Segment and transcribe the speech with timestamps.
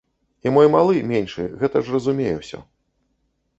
[0.45, 2.65] І мой малы, меншы, гэта ж разумее ўсё.